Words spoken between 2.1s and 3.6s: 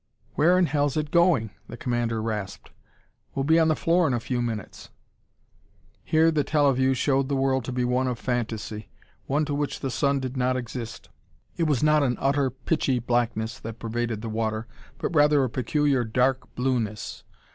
rasped. "We'll be